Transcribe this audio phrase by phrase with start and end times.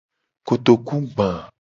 [0.47, 1.29] Kotoku gba.